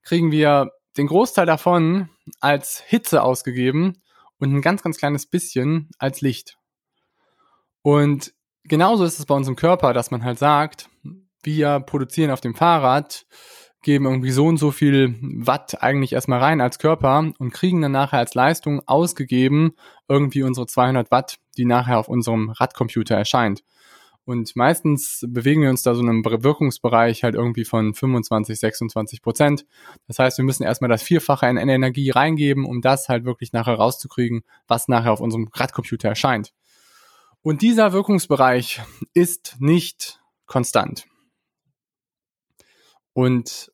kriegen 0.02 0.32
wir 0.32 0.72
den 0.98 1.08
Großteil 1.08 1.46
davon 1.46 2.10
als 2.40 2.82
Hitze 2.88 3.22
ausgegeben 3.22 4.02
und 4.40 4.54
ein 4.54 4.62
ganz, 4.62 4.82
ganz 4.82 4.98
kleines 4.98 5.28
bisschen 5.28 5.90
als 6.00 6.22
Licht. 6.22 6.58
Und 7.84 8.34
genauso 8.64 9.04
ist 9.04 9.20
es 9.20 9.26
bei 9.26 9.36
uns 9.36 9.48
im 9.48 9.56
Körper, 9.56 9.94
dass 9.94 10.12
man 10.12 10.24
halt 10.24 10.40
sagt, 10.40 10.89
wir 11.44 11.80
produzieren 11.80 12.32
auf 12.32 12.42
dem 12.42 12.56
Fahrrad, 12.56 13.26
geben 13.82 14.06
irgendwie 14.06 14.32
so 14.32 14.46
und 14.46 14.58
so 14.58 14.72
viel 14.72 15.16
Watt 15.22 15.82
eigentlich 15.82 16.14
erstmal 16.14 16.40
rein 16.40 16.62
als 16.62 16.80
Körper 16.80 17.32
und 17.38 17.54
kriegen 17.54 17.82
dann 17.82 17.94
nachher 17.94 18.20
als 18.20 18.34
Leistung 18.34 18.82
ausgegeben 18.86 19.74
irgendwie 20.08 20.44
unsere 20.44 20.68
200 20.68 21.12
Watt, 21.12 21.38
die 21.58 21.66
nachher 21.66 21.98
auf 22.00 22.10
unserem 22.10 22.50
Radcomputer 22.50 23.16
erscheint. 23.16 23.64
Und 24.26 24.56
meistens 24.56 25.26
bewegen 25.28 25.64
wir 25.64 25.72
uns 25.72 25.82
da 25.82 25.96
so 25.96 26.02
in 26.02 26.10
einem 26.10 26.24
Wirkungsbereich 26.24 27.24
halt 27.24 27.34
irgendwie 27.34 27.66
von 27.66 27.96
25, 27.96 28.60
26 28.60 29.24
Prozent. 29.24 29.66
Das 30.08 30.20
heißt, 30.20 30.38
wir 30.38 30.46
müssen 30.46 30.62
erstmal 30.62 30.90
das 30.90 31.02
Vierfache 31.02 31.48
in 31.48 31.58
Energie 31.58 32.12
reingeben, 32.12 32.66
um 32.66 32.82
das 32.82 33.10
halt 33.10 33.26
wirklich 33.26 33.54
nachher 33.54 33.74
rauszukriegen, 33.74 34.44
was 34.68 34.88
nachher 34.88 35.14
auf 35.14 35.20
unserem 35.20 35.50
Radcomputer 35.52 36.10
erscheint. 36.10 36.54
Und 37.42 37.64
dieser 37.64 37.92
Wirkungsbereich 37.92 38.82
ist 39.16 39.56
nicht 39.60 40.20
konstant. 40.46 41.09
Und 43.14 43.72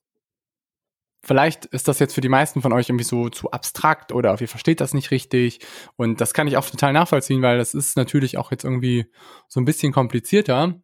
vielleicht 1.24 1.66
ist 1.66 1.88
das 1.88 2.00
jetzt 2.00 2.14
für 2.14 2.22
die 2.22 2.30
meisten 2.30 2.62
von 2.62 2.74
euch 2.74 2.90
irgendwie 2.90 3.06
so 3.06 3.30
zu 3.30 3.52
abstrakt 3.52 4.12
oder 4.12 4.40
ihr 4.40 4.48
versteht 4.48 4.82
das 4.82 4.94
nicht 4.94 5.12
richtig. 5.12 5.60
Und 5.96 6.22
das 6.22 6.34
kann 6.34 6.48
ich 6.48 6.58
auch 6.58 6.70
total 6.70 6.94
nachvollziehen, 6.94 7.42
weil 7.42 7.58
das 7.58 7.74
ist 7.74 7.98
natürlich 7.98 8.38
auch 8.38 8.52
jetzt 8.52 8.64
irgendwie 8.64 9.06
so 9.48 9.60
ein 9.60 9.66
bisschen 9.66 9.92
komplizierter. 9.92 10.80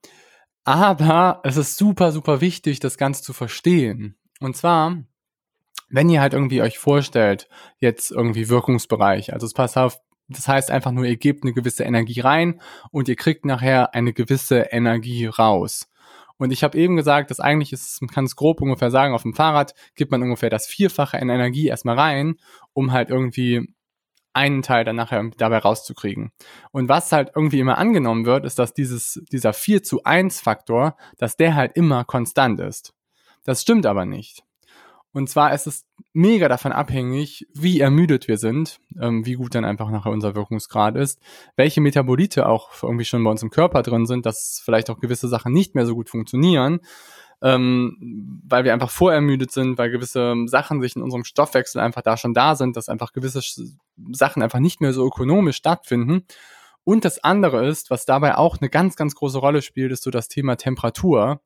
Aber 0.64 1.42
es 1.44 1.58
ist 1.58 1.78
super, 1.78 2.12
super 2.12 2.42
wichtig, 2.42 2.80
das 2.80 2.98
Ganze 2.98 3.24
zu 3.24 3.34
verstehen. 3.34 4.18
Und 4.40 4.56
zwar 4.56 5.04
wenn 5.92 6.10
ihr 6.10 6.22
halt 6.22 6.34
irgendwie 6.34 6.62
euch 6.62 6.80
vorstellt, 6.80 7.48
jetzt 7.78 8.12
irgendwie 8.12 8.50
Wirkungsbereich, 8.50 9.34
also 9.34 9.46
es 9.46 9.54
passt 9.54 9.78
auf, 9.78 10.00
das 10.30 10.48
heißt 10.48 10.72
einfach 10.72 10.92
nur, 10.92 11.06
ihr 11.06 11.18
gebt 11.18 11.44
eine 11.44 11.54
gewisse 11.54 11.84
Energie 11.84 12.22
rein 12.22 12.62
und 12.92 13.10
ihr 13.10 13.18
kriegt 13.18 13.46
nachher 13.46 13.94
eine 13.94 14.14
gewisse 14.14 14.60
Energie 14.72 15.26
raus. 15.26 15.90
Und 16.42 16.50
ich 16.50 16.64
habe 16.64 16.76
eben 16.76 16.96
gesagt, 16.96 17.30
dass 17.30 17.40
eigentlich 17.40 17.72
ist, 17.72 18.02
man 18.02 18.10
kann 18.10 18.26
es 18.26 18.36
grob 18.36 18.62
ungefähr 18.62 18.90
sagen, 18.90 19.14
auf 19.14 19.22
dem 19.22 19.36
Fahrrad 19.36 19.76
gibt 19.94 20.10
man 20.10 20.24
ungefähr 20.24 20.50
das 20.50 20.66
Vierfache 20.66 21.18
in 21.18 21.30
Energie 21.30 21.68
erstmal 21.68 22.00
rein, 22.00 22.38
um 22.74 22.92
halt 22.92 23.12
irgendwie 23.12 23.76
einen 24.34 24.64
Teil 24.64 24.84
dann 24.84 24.96
nachher 24.96 25.30
dabei 25.38 25.60
rauszukriegen. 25.60 26.32
Und 26.72 26.90
was 26.90 27.12
halt 27.12 27.30
irgendwie 27.36 27.60
immer 27.60 27.78
angenommen 27.78 28.26
wird, 28.26 28.44
ist, 28.44 28.58
dass 28.58 28.74
dieses, 28.74 29.22
dieser 29.32 29.54
4 29.54 29.84
zu 29.84 30.04
1 30.04 30.42
Faktor, 30.42 30.98
dass 31.20 31.38
der 31.38 31.54
halt 31.54 31.74
immer 31.76 32.06
konstant 32.06 32.60
ist. 32.60 32.96
Das 33.44 33.62
stimmt 33.62 33.86
aber 33.86 34.08
nicht. 34.08 34.44
Und 35.14 35.30
zwar 35.30 35.54
ist 35.54 35.68
es 35.68 35.86
mega 36.14 36.48
davon 36.48 36.72
abhängig, 36.72 37.46
wie 37.54 37.80
ermüdet 37.80 38.28
wir 38.28 38.38
sind, 38.38 38.80
ähm, 39.00 39.26
wie 39.26 39.34
gut 39.34 39.56
dann 39.56 39.66
einfach 39.66 39.90
nachher 39.90 40.12
unser 40.12 40.36
Wirkungsgrad 40.36 40.96
ist, 40.96 41.20
welche 41.58 41.82
Metabolite 41.82 42.48
auch 42.48 42.70
irgendwie 42.82 43.06
schon 43.06 43.24
bei 43.24 43.30
uns 43.30 43.44
im 43.44 43.50
Körper 43.50 43.82
drin 43.84 44.06
sind, 44.06 44.26
dass 44.26 44.62
vielleicht 44.64 44.90
auch 44.90 45.00
gewisse 45.00 45.28
Sachen 45.28 45.52
nicht 45.52 45.76
mehr 45.76 45.86
so 45.86 45.96
gut 45.96 46.10
funktionieren, 46.10 46.80
ähm, 47.42 48.42
weil 48.48 48.64
wir 48.64 48.74
einfach 48.74 48.90
vorermüdet 48.90 49.52
sind, 49.52 49.78
weil 49.78 49.92
gewisse 49.92 50.36
Sachen 50.46 50.82
sich 50.82 50.96
in 50.96 51.02
unserem 51.02 51.26
Stoffwechsel 51.26 51.82
einfach 51.82 52.04
da 52.04 52.16
schon 52.16 52.34
da 52.34 52.56
sind, 52.56 52.78
dass 52.78 52.88
einfach 52.88 53.12
gewisse 53.12 53.42
Sachen 54.12 54.44
einfach 54.44 54.60
nicht 54.60 54.80
mehr 54.80 54.94
so 54.94 55.06
ökonomisch 55.06 55.58
stattfinden. 55.58 56.26
Und 56.84 57.04
das 57.04 57.24
andere 57.24 57.68
ist, 57.68 57.90
was 57.90 58.06
dabei 58.06 58.38
auch 58.38 58.60
eine 58.60 58.70
ganz, 58.70 58.96
ganz 58.96 59.16
große 59.16 59.40
Rolle 59.40 59.62
spielt, 59.62 59.92
ist 59.92 60.04
so 60.04 60.10
das 60.10 60.30
Thema 60.30 60.56
Temperatur 60.56 61.42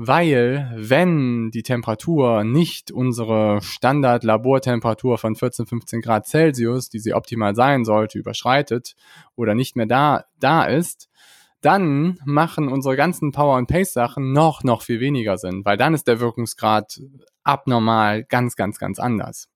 weil 0.00 0.70
wenn 0.76 1.50
die 1.50 1.64
Temperatur 1.64 2.44
nicht 2.44 2.92
unsere 2.92 3.60
Standard-Labortemperatur 3.60 5.18
von 5.18 5.34
14, 5.34 5.66
15 5.66 6.00
Grad 6.02 6.24
Celsius, 6.24 6.88
die 6.88 7.00
sie 7.00 7.14
optimal 7.14 7.56
sein 7.56 7.84
sollte, 7.84 8.16
überschreitet 8.16 8.94
oder 9.34 9.56
nicht 9.56 9.74
mehr 9.74 9.86
da, 9.86 10.24
da 10.38 10.62
ist, 10.62 11.08
dann 11.62 12.20
machen 12.24 12.68
unsere 12.68 12.94
ganzen 12.94 13.32
Power- 13.32 13.56
und 13.56 13.66
Pace-Sachen 13.66 14.32
noch, 14.32 14.62
noch 14.62 14.82
viel 14.82 15.00
weniger 15.00 15.36
Sinn, 15.36 15.64
weil 15.64 15.76
dann 15.76 15.94
ist 15.94 16.06
der 16.06 16.20
Wirkungsgrad 16.20 17.00
abnormal 17.42 18.22
ganz, 18.22 18.54
ganz, 18.54 18.78
ganz 18.78 19.00
anders. 19.00 19.48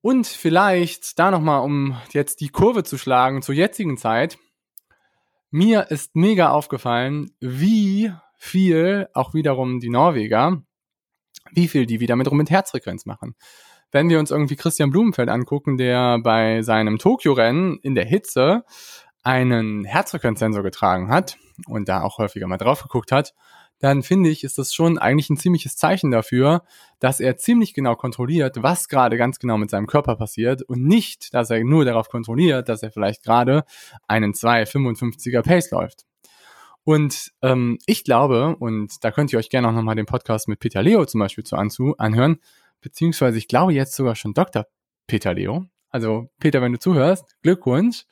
Und 0.00 0.28
vielleicht 0.28 1.18
da 1.18 1.32
nochmal, 1.32 1.62
um 1.62 1.96
jetzt 2.12 2.40
die 2.40 2.50
Kurve 2.50 2.84
zu 2.84 2.98
schlagen 2.98 3.42
zur 3.42 3.56
jetzigen 3.56 3.96
Zeit, 3.96 4.38
mir 5.50 5.90
ist 5.90 6.14
mega 6.14 6.50
aufgefallen, 6.50 7.32
wie 7.40 8.12
viel 8.42 9.08
auch 9.14 9.34
wiederum 9.34 9.78
die 9.78 9.88
Norweger, 9.88 10.62
wie 11.52 11.68
viel 11.68 11.86
die 11.86 12.00
wieder 12.00 12.16
mit 12.16 12.28
rum 12.28 12.38
mit 12.38 12.50
Herzfrequenz 12.50 13.06
machen. 13.06 13.36
Wenn 13.92 14.08
wir 14.08 14.18
uns 14.18 14.32
irgendwie 14.32 14.56
Christian 14.56 14.90
Blumenfeld 14.90 15.28
angucken, 15.28 15.76
der 15.76 16.18
bei 16.18 16.62
seinem 16.62 16.98
Tokio-Rennen 16.98 17.78
in 17.82 17.94
der 17.94 18.04
Hitze 18.04 18.64
einen 19.22 19.84
Herzfrequenzsensor 19.84 20.64
getragen 20.64 21.08
hat 21.08 21.38
und 21.68 21.88
da 21.88 22.02
auch 22.02 22.18
häufiger 22.18 22.48
mal 22.48 22.58
drauf 22.58 22.82
geguckt 22.82 23.12
hat, 23.12 23.32
dann 23.78 24.02
finde 24.02 24.28
ich, 24.28 24.42
ist 24.42 24.58
das 24.58 24.74
schon 24.74 24.98
eigentlich 24.98 25.30
ein 25.30 25.36
ziemliches 25.36 25.76
Zeichen 25.76 26.10
dafür, 26.10 26.62
dass 26.98 27.20
er 27.20 27.36
ziemlich 27.36 27.74
genau 27.74 27.94
kontrolliert, 27.94 28.60
was 28.60 28.88
gerade 28.88 29.16
ganz 29.16 29.38
genau 29.38 29.56
mit 29.56 29.70
seinem 29.70 29.86
Körper 29.86 30.16
passiert 30.16 30.62
und 30.62 30.84
nicht, 30.84 31.32
dass 31.32 31.50
er 31.50 31.62
nur 31.62 31.84
darauf 31.84 32.08
kontrolliert, 32.08 32.68
dass 32.68 32.82
er 32.82 32.90
vielleicht 32.90 33.22
gerade 33.22 33.64
einen 34.08 34.32
255er 34.32 35.42
Pace 35.42 35.70
läuft. 35.70 36.06
Und 36.84 37.30
ähm, 37.42 37.78
ich 37.86 38.04
glaube, 38.04 38.56
und 38.56 39.04
da 39.04 39.10
könnt 39.10 39.32
ihr 39.32 39.38
euch 39.38 39.50
gerne 39.50 39.68
auch 39.68 39.72
nochmal 39.72 39.94
den 39.94 40.06
Podcast 40.06 40.48
mit 40.48 40.58
Peter 40.58 40.82
Leo 40.82 41.04
zum 41.04 41.20
Beispiel 41.20 41.44
zu 41.44 41.56
anzu 41.56 41.94
anhören, 41.98 42.38
beziehungsweise 42.80 43.38
ich 43.38 43.48
glaube 43.48 43.72
jetzt 43.72 43.94
sogar 43.94 44.16
schon 44.16 44.34
Dr. 44.34 44.66
Peter 45.06 45.34
Leo. 45.34 45.66
Also 45.90 46.30
Peter, 46.40 46.60
wenn 46.60 46.72
du 46.72 46.78
zuhörst, 46.78 47.36
Glückwunsch. 47.42 48.04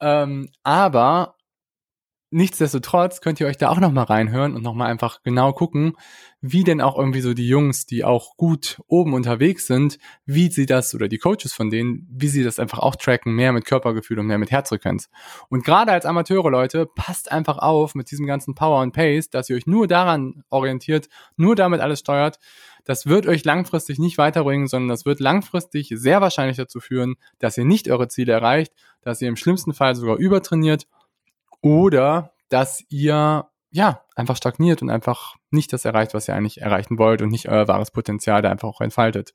Ähm, 0.00 0.50
aber 0.62 1.36
nichtsdestotrotz 2.32 3.20
könnt 3.20 3.40
ihr 3.40 3.46
euch 3.46 3.56
da 3.56 3.68
auch 3.68 3.78
nochmal 3.78 4.04
reinhören 4.04 4.54
und 4.54 4.62
nochmal 4.62 4.90
einfach 4.90 5.22
genau 5.22 5.52
gucken, 5.52 5.96
wie 6.40 6.64
denn 6.64 6.80
auch 6.80 6.98
irgendwie 6.98 7.20
so 7.20 7.34
die 7.34 7.46
Jungs, 7.46 7.86
die 7.86 8.04
auch 8.04 8.36
gut 8.36 8.80
oben 8.88 9.14
unterwegs 9.14 9.66
sind, 9.66 9.98
wie 10.26 10.50
sie 10.50 10.66
das 10.66 10.94
oder 10.94 11.08
die 11.08 11.18
Coaches 11.18 11.52
von 11.52 11.70
denen, 11.70 12.08
wie 12.10 12.28
sie 12.28 12.42
das 12.42 12.58
einfach 12.58 12.80
auch 12.80 12.96
tracken, 12.96 13.34
mehr 13.34 13.52
mit 13.52 13.64
Körpergefühl 13.64 14.18
und 14.18 14.26
mehr 14.26 14.38
mit 14.38 14.50
Herzfrequenz. 14.50 15.08
Und 15.48 15.64
gerade 15.64 15.92
als 15.92 16.06
Amateure, 16.06 16.50
Leute, 16.50 16.86
passt 16.86 17.30
einfach 17.30 17.58
auf 17.58 17.94
mit 17.94 18.10
diesem 18.10 18.26
ganzen 18.26 18.54
Power 18.54 18.80
und 18.80 18.92
Pace, 18.92 19.30
dass 19.30 19.48
ihr 19.48 19.56
euch 19.56 19.66
nur 19.66 19.86
daran 19.86 20.42
orientiert, 20.50 21.08
nur 21.36 21.54
damit 21.54 21.80
alles 21.80 22.00
steuert. 22.00 22.38
Das 22.84 23.06
wird 23.06 23.26
euch 23.26 23.44
langfristig 23.44 24.00
nicht 24.00 24.18
weiterbringen, 24.18 24.66
sondern 24.66 24.88
das 24.88 25.06
wird 25.06 25.20
langfristig 25.20 25.92
sehr 25.94 26.20
wahrscheinlich 26.20 26.56
dazu 26.56 26.80
führen, 26.80 27.14
dass 27.38 27.56
ihr 27.56 27.64
nicht 27.64 27.88
eure 27.88 28.08
Ziele 28.08 28.32
erreicht, 28.32 28.72
dass 29.02 29.22
ihr 29.22 29.28
im 29.28 29.36
schlimmsten 29.36 29.72
Fall 29.74 29.94
sogar 29.94 30.16
übertrainiert 30.16 30.86
oder 31.62 32.34
dass 32.48 32.84
ihr 32.90 33.48
ja 33.70 34.04
einfach 34.14 34.36
stagniert 34.36 34.82
und 34.82 34.90
einfach 34.90 35.36
nicht 35.50 35.72
das 35.72 35.86
erreicht, 35.86 36.12
was 36.12 36.28
ihr 36.28 36.34
eigentlich 36.34 36.60
erreichen 36.60 36.98
wollt 36.98 37.22
und 37.22 37.30
nicht 37.30 37.48
euer 37.48 37.66
wahres 37.68 37.90
Potenzial 37.90 38.42
da 38.42 38.50
einfach 38.50 38.68
auch 38.68 38.82
entfaltet. 38.82 39.32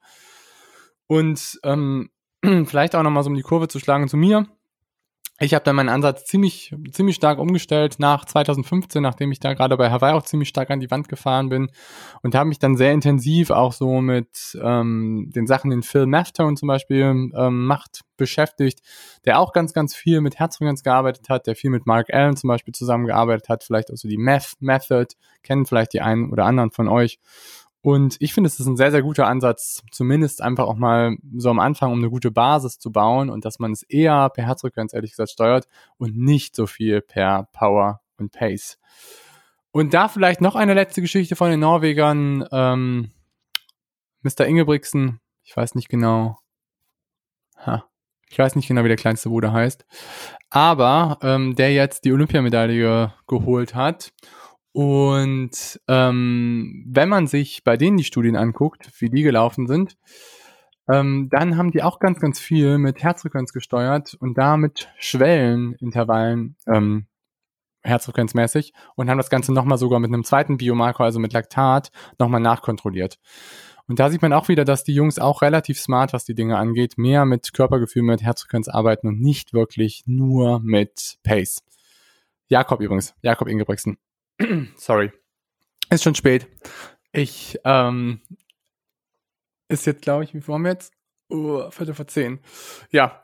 Und 1.07 1.59
ähm, 1.63 2.11
vielleicht 2.65 2.95
auch 2.95 3.01
nochmal 3.01 3.23
so 3.23 3.29
um 3.29 3.35
die 3.35 3.41
Kurve 3.41 3.67
zu 3.67 3.79
schlagen 3.79 4.07
zu 4.07 4.17
mir 4.17 4.47
ich 5.39 5.53
habe 5.53 5.63
dann 5.63 5.75
meinen 5.75 5.89
Ansatz 5.89 6.25
ziemlich, 6.25 6.73
ziemlich 6.91 7.15
stark 7.15 7.37
umgestellt 7.37 7.97
nach 7.99 8.25
2015, 8.25 9.03
nachdem 9.03 9.31
ich 9.31 9.39
da 9.39 9.53
gerade 9.53 9.77
bei 9.77 9.91
Hawaii 9.91 10.13
auch 10.13 10.23
ziemlich 10.23 10.49
stark 10.49 10.71
an 10.71 10.79
die 10.79 10.89
Wand 10.89 11.09
gefahren 11.09 11.49
bin 11.49 11.69
und 12.23 12.33
habe 12.33 12.49
mich 12.49 12.57
dann 12.57 12.75
sehr 12.75 12.91
intensiv 12.91 13.51
auch 13.51 13.71
so 13.71 14.01
mit 14.01 14.57
ähm, 14.61 15.31
den 15.35 15.45
Sachen, 15.45 15.69
den 15.69 15.83
Phil 15.83 16.07
Maftone 16.07 16.55
zum 16.55 16.67
Beispiel 16.67 17.31
ähm, 17.35 17.65
macht, 17.65 18.01
beschäftigt, 18.17 18.81
der 19.25 19.39
auch 19.39 19.53
ganz, 19.53 19.73
ganz 19.73 19.95
viel 19.95 20.21
mit 20.21 20.39
Herzfrequenz 20.39 20.81
gearbeitet 20.81 21.29
hat, 21.29 21.45
der 21.45 21.55
viel 21.55 21.69
mit 21.69 21.85
Mark 21.85 22.11
Allen 22.11 22.35
zum 22.35 22.47
Beispiel 22.47 22.73
zusammengearbeitet 22.73 23.47
hat, 23.47 23.63
vielleicht 23.63 23.91
auch 23.91 23.97
so 23.97 24.07
die 24.07 24.17
Meth 24.17 24.53
Method, 24.59 25.13
kennen 25.43 25.67
vielleicht 25.67 25.93
die 25.93 26.01
einen 26.01 26.31
oder 26.31 26.45
anderen 26.45 26.71
von 26.71 26.87
euch. 26.87 27.19
Und 27.81 28.17
ich 28.19 28.33
finde, 28.33 28.47
es 28.47 28.59
ist 28.59 28.65
ein 28.65 28.75
sehr, 28.75 28.91
sehr 28.91 29.01
guter 29.01 29.27
Ansatz, 29.27 29.83
zumindest 29.91 30.41
einfach 30.41 30.65
auch 30.65 30.75
mal 30.75 31.15
so 31.37 31.49
am 31.49 31.59
Anfang, 31.59 31.91
um 31.91 31.99
eine 31.99 32.09
gute 32.09 32.31
Basis 32.31 32.79
zu 32.79 32.91
bauen 32.91 33.29
und 33.29 33.45
dass 33.45 33.59
man 33.59 33.71
es 33.71 33.83
eher 33.83 34.29
per 34.29 34.45
Herzfrequenz, 34.45 34.93
ehrlich 34.93 35.11
gesagt, 35.11 35.29
steuert 35.29 35.67
und 35.97 36.17
nicht 36.17 36.55
so 36.55 36.67
viel 36.67 37.01
per 37.01 37.47
Power 37.53 38.01
und 38.17 38.31
Pace. 38.31 38.77
Und 39.71 39.93
da 39.93 40.07
vielleicht 40.07 40.41
noch 40.41 40.55
eine 40.55 40.73
letzte 40.73 41.01
Geschichte 41.01 41.35
von 41.35 41.51
den 41.51 41.59
Norwegern. 41.59 42.47
Ähm, 42.51 43.11
Mr. 44.21 44.45
Ingebrigtsen, 44.45 45.19
ich 45.43 45.55
weiß 45.55 45.75
nicht 45.75 45.87
genau. 45.87 46.39
Ha, 47.65 47.85
ich 48.29 48.39
weiß 48.39 48.55
nicht 48.55 48.67
genau, 48.67 48.83
wie 48.83 48.89
der 48.89 48.97
kleinste 48.97 49.29
Bruder 49.29 49.53
heißt. 49.53 49.85
Aber 50.49 51.19
ähm, 51.21 51.55
der 51.55 51.73
jetzt 51.73 52.05
die 52.05 52.11
Olympiamedaille 52.11 53.13
geholt 53.27 53.75
hat 53.75 54.13
und 54.77 55.81
ähm, 55.87 56.85
wenn 56.87 57.09
man 57.09 57.25
sich 57.25 57.63
bei 57.63 57.77
denen 57.77 57.97
die 57.97 58.03
Studien 58.03 58.35
anguckt, 58.35 58.91
wie 58.99 59.09
die 59.09 59.23
gelaufen 59.23 59.65
sind, 59.65 59.97
ähm, 60.87 61.29
dann 61.31 61.57
haben 61.57 61.71
die 61.71 61.81
auch 61.81 61.97
ganz, 61.97 62.19
ganz 62.19 62.39
viel 62.39 62.77
mit 62.77 63.01
Herzfrequenz 63.01 63.53
gesteuert 63.53 64.13
und 64.19 64.37
da 64.37 64.55
mit 64.55 64.87
Schwellenintervallen 64.99 66.57
ähm, 66.67 67.07
herzfrequenzmäßig 67.81 68.73
und 68.95 69.09
haben 69.09 69.17
das 69.17 69.31
Ganze 69.31 69.51
nochmal 69.51 69.79
sogar 69.79 69.99
mit 69.99 70.13
einem 70.13 70.23
zweiten 70.23 70.57
Biomarker, 70.57 71.05
also 71.05 71.17
mit 71.17 71.33
Laktat, 71.33 71.89
nochmal 72.19 72.41
nachkontrolliert. 72.41 73.17
Und 73.87 73.97
da 73.97 74.11
sieht 74.11 74.21
man 74.21 74.31
auch 74.31 74.47
wieder, 74.47 74.63
dass 74.63 74.83
die 74.83 74.93
Jungs 74.93 75.17
auch 75.17 75.41
relativ 75.41 75.79
smart, 75.79 76.13
was 76.13 76.23
die 76.23 76.35
Dinge 76.35 76.55
angeht, 76.55 76.99
mehr 76.99 77.25
mit 77.25 77.51
Körpergefühl, 77.51 78.03
mit 78.03 78.21
Herzfrequenz 78.21 78.67
arbeiten 78.67 79.07
und 79.07 79.21
nicht 79.21 79.53
wirklich 79.53 80.03
nur 80.05 80.59
mit 80.59 81.17
Pace. 81.23 81.63
Jakob 82.47 82.79
übrigens, 82.79 83.15
Jakob 83.23 83.47
Ingebrigtsen. 83.47 83.97
Sorry. 84.75 85.11
Ist 85.89 86.03
schon 86.03 86.15
spät. 86.15 86.47
Ich, 87.11 87.59
ähm, 87.63 88.21
ist 89.69 89.85
jetzt, 89.85 90.01
glaube 90.01 90.23
ich, 90.23 90.33
wie 90.33 90.41
viel 90.41 90.57
wir 90.57 90.69
jetzt? 90.69 90.93
Uh, 91.29 91.69
Viertel 91.71 91.93
vor 91.93 92.07
zehn. 92.07 92.39
Ja. 92.89 93.21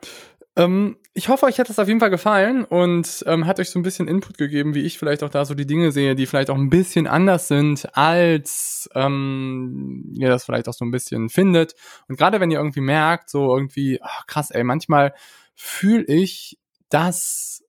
Ähm, 0.56 0.98
ich 1.14 1.28
hoffe, 1.28 1.46
euch 1.46 1.58
hat 1.58 1.68
das 1.68 1.78
auf 1.78 1.88
jeden 1.88 2.00
Fall 2.00 2.10
gefallen 2.10 2.64
und 2.64 3.24
ähm, 3.26 3.46
hat 3.46 3.58
euch 3.58 3.70
so 3.70 3.78
ein 3.78 3.82
bisschen 3.82 4.08
Input 4.08 4.38
gegeben, 4.38 4.74
wie 4.74 4.82
ich 4.82 4.98
vielleicht 4.98 5.22
auch 5.22 5.30
da 5.30 5.44
so 5.44 5.54
die 5.54 5.66
Dinge 5.66 5.90
sehe, 5.90 6.14
die 6.14 6.26
vielleicht 6.26 6.50
auch 6.50 6.56
ein 6.56 6.70
bisschen 6.70 7.06
anders 7.06 7.48
sind, 7.48 7.96
als 7.96 8.88
ähm, 8.94 10.12
ihr 10.14 10.28
das 10.28 10.44
vielleicht 10.44 10.68
auch 10.68 10.74
so 10.74 10.84
ein 10.84 10.90
bisschen 10.90 11.28
findet. 11.28 11.74
Und 12.08 12.16
gerade 12.16 12.40
wenn 12.40 12.50
ihr 12.50 12.58
irgendwie 12.58 12.82
merkt, 12.82 13.30
so 13.30 13.56
irgendwie, 13.56 14.00
ach, 14.02 14.26
krass, 14.26 14.50
ey, 14.50 14.62
manchmal 14.64 15.14
fühle 15.54 16.04
ich, 16.04 16.58
dass 16.88 17.63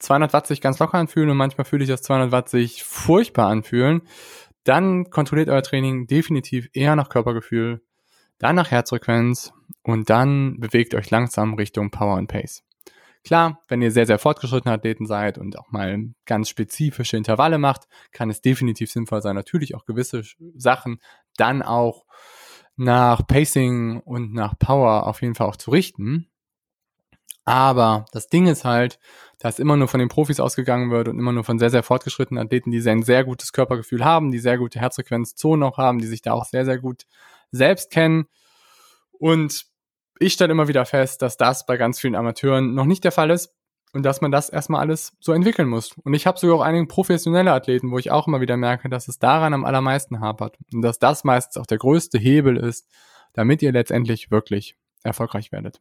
200 0.00 0.32
Watt 0.32 0.46
sich 0.46 0.60
ganz 0.60 0.78
locker 0.78 0.98
anfühlen 0.98 1.30
und 1.30 1.36
manchmal 1.36 1.64
fühle 1.64 1.84
ich, 1.84 1.90
dass 1.90 2.02
200 2.02 2.32
Watt 2.32 2.48
sich 2.48 2.82
furchtbar 2.82 3.48
anfühlen, 3.48 4.02
dann 4.64 5.10
kontrolliert 5.10 5.48
euer 5.48 5.62
Training 5.62 6.06
definitiv 6.06 6.68
eher 6.72 6.96
nach 6.96 7.08
Körpergefühl, 7.08 7.82
dann 8.38 8.56
nach 8.56 8.70
Herzfrequenz 8.70 9.52
und 9.82 10.10
dann 10.10 10.58
bewegt 10.58 10.94
euch 10.94 11.10
langsam 11.10 11.54
Richtung 11.54 11.90
Power 11.90 12.16
and 12.16 12.28
Pace. 12.28 12.64
Klar, 13.22 13.60
wenn 13.68 13.82
ihr 13.82 13.90
sehr, 13.90 14.06
sehr 14.06 14.18
fortgeschrittene 14.18 14.74
Athleten 14.74 15.06
seid 15.06 15.36
und 15.36 15.58
auch 15.58 15.70
mal 15.70 15.98
ganz 16.24 16.48
spezifische 16.48 17.18
Intervalle 17.18 17.58
macht, 17.58 17.86
kann 18.12 18.30
es 18.30 18.40
definitiv 18.40 18.90
sinnvoll 18.90 19.20
sein, 19.20 19.36
natürlich 19.36 19.74
auch 19.74 19.84
gewisse 19.84 20.22
Sachen 20.54 21.00
dann 21.36 21.62
auch 21.62 22.06
nach 22.76 23.26
Pacing 23.26 24.00
und 24.00 24.32
nach 24.32 24.58
Power 24.58 25.06
auf 25.06 25.20
jeden 25.20 25.34
Fall 25.34 25.48
auch 25.48 25.56
zu 25.56 25.70
richten. 25.70 26.28
Aber 27.44 28.06
das 28.12 28.28
Ding 28.28 28.46
ist 28.46 28.64
halt, 28.64 28.98
dass 29.40 29.58
immer 29.58 29.76
nur 29.76 29.88
von 29.88 29.98
den 29.98 30.10
Profis 30.10 30.38
ausgegangen 30.38 30.90
wird 30.90 31.08
und 31.08 31.18
immer 31.18 31.32
nur 31.32 31.44
von 31.44 31.58
sehr, 31.58 31.70
sehr 31.70 31.82
fortgeschrittenen 31.82 32.44
Athleten, 32.44 32.70
die 32.70 32.88
ein 32.88 33.02
sehr 33.02 33.24
gutes 33.24 33.52
Körpergefühl 33.52 34.04
haben, 34.04 34.30
die 34.30 34.38
sehr 34.38 34.58
gute 34.58 34.78
Herzfrequenzzonen 34.78 35.62
auch 35.62 35.78
haben, 35.78 35.98
die 35.98 36.06
sich 36.06 36.20
da 36.20 36.34
auch 36.34 36.44
sehr, 36.44 36.66
sehr 36.66 36.78
gut 36.78 37.06
selbst 37.50 37.90
kennen. 37.90 38.26
Und 39.12 39.64
ich 40.18 40.34
stelle 40.34 40.52
immer 40.52 40.68
wieder 40.68 40.84
fest, 40.84 41.22
dass 41.22 41.38
das 41.38 41.64
bei 41.64 41.78
ganz 41.78 41.98
vielen 41.98 42.14
Amateuren 42.14 42.74
noch 42.74 42.84
nicht 42.84 43.02
der 43.02 43.12
Fall 43.12 43.30
ist 43.30 43.54
und 43.94 44.02
dass 44.04 44.20
man 44.20 44.30
das 44.30 44.50
erstmal 44.50 44.82
alles 44.82 45.16
so 45.20 45.32
entwickeln 45.32 45.68
muss. 45.68 45.92
Und 46.04 46.12
ich 46.12 46.26
habe 46.26 46.38
sogar 46.38 46.56
auch 46.56 46.62
einige 46.62 46.86
professionelle 46.86 47.52
Athleten, 47.52 47.90
wo 47.90 47.98
ich 47.98 48.10
auch 48.10 48.28
immer 48.28 48.42
wieder 48.42 48.58
merke, 48.58 48.90
dass 48.90 49.08
es 49.08 49.18
daran 49.18 49.54
am 49.54 49.64
allermeisten 49.64 50.20
hapert 50.20 50.58
und 50.72 50.82
dass 50.82 50.98
das 50.98 51.24
meistens 51.24 51.56
auch 51.56 51.66
der 51.66 51.78
größte 51.78 52.18
Hebel 52.18 52.58
ist, 52.58 52.86
damit 53.32 53.62
ihr 53.62 53.72
letztendlich 53.72 54.30
wirklich 54.30 54.76
erfolgreich 55.02 55.50
werdet. 55.50 55.80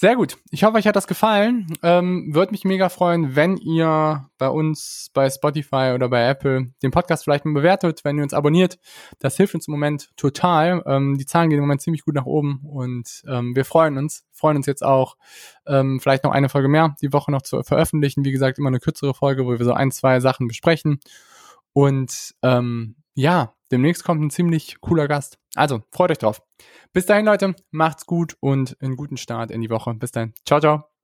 Sehr 0.00 0.16
gut. 0.16 0.38
Ich 0.50 0.64
hoffe, 0.64 0.78
euch 0.78 0.86
hat 0.86 0.96
das 0.96 1.06
gefallen. 1.06 1.66
Ähm, 1.82 2.34
Würde 2.34 2.52
mich 2.52 2.64
mega 2.64 2.88
freuen, 2.88 3.36
wenn 3.36 3.58
ihr 3.58 4.30
bei 4.38 4.48
uns 4.48 5.10
bei 5.12 5.28
Spotify 5.28 5.92
oder 5.94 6.08
bei 6.08 6.26
Apple 6.26 6.72
den 6.82 6.90
Podcast 6.90 7.24
vielleicht 7.24 7.44
mal 7.44 7.52
bewertet, 7.52 8.00
wenn 8.02 8.16
ihr 8.16 8.22
uns 8.22 8.32
abonniert. 8.32 8.78
Das 9.18 9.36
hilft 9.36 9.54
uns 9.54 9.68
im 9.68 9.72
Moment 9.72 10.08
total. 10.16 10.82
Ähm, 10.86 11.18
die 11.18 11.26
Zahlen 11.26 11.50
gehen 11.50 11.58
im 11.58 11.64
Moment 11.64 11.82
ziemlich 11.82 12.02
gut 12.02 12.14
nach 12.14 12.24
oben 12.24 12.62
und 12.64 13.24
ähm, 13.28 13.54
wir 13.54 13.66
freuen 13.66 13.98
uns. 13.98 14.24
Freuen 14.32 14.56
uns 14.56 14.64
jetzt 14.64 14.82
auch, 14.82 15.18
ähm, 15.66 16.00
vielleicht 16.00 16.24
noch 16.24 16.32
eine 16.32 16.48
Folge 16.48 16.68
mehr 16.68 16.96
die 17.02 17.12
Woche 17.12 17.30
noch 17.30 17.42
zu 17.42 17.62
veröffentlichen. 17.62 18.24
Wie 18.24 18.32
gesagt, 18.32 18.58
immer 18.58 18.68
eine 18.68 18.80
kürzere 18.80 19.12
Folge, 19.12 19.44
wo 19.44 19.50
wir 19.50 19.64
so 19.66 19.74
ein, 19.74 19.90
zwei 19.90 20.20
Sachen 20.20 20.48
besprechen. 20.48 21.00
Und 21.74 22.34
ähm, 22.42 22.96
ja, 23.12 23.52
demnächst 23.70 24.04
kommt 24.04 24.22
ein 24.22 24.30
ziemlich 24.30 24.80
cooler 24.80 25.08
Gast. 25.08 25.38
Also, 25.54 25.82
freut 25.90 26.10
euch 26.10 26.18
drauf. 26.18 26.42
Bis 26.92 27.06
dahin, 27.06 27.26
Leute, 27.26 27.54
macht's 27.70 28.06
gut 28.06 28.36
und 28.40 28.76
einen 28.80 28.96
guten 28.96 29.16
Start 29.16 29.50
in 29.50 29.60
die 29.60 29.70
Woche. 29.70 29.94
Bis 29.94 30.12
dahin. 30.12 30.34
Ciao, 30.44 30.60
ciao. 30.60 30.99